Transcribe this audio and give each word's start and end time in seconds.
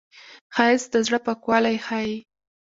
ښایست 0.55 0.89
د 0.91 0.95
زړه 1.07 1.19
پاکوالی 1.25 1.75
ښيي 1.85 2.15